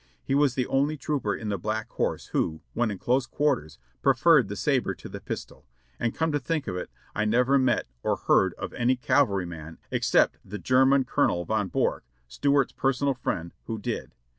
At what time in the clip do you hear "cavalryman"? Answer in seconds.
8.95-9.77